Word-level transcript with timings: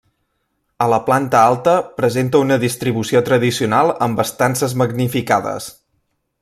A 0.85 0.87
la 0.93 0.97
planta 1.09 1.41
alta 1.49 1.75
presenta 1.99 2.41
una 2.47 2.57
distribució 2.65 3.21
tradicional 3.29 3.95
amb 4.07 4.25
estances 4.27 4.77
magnificades. 4.85 5.71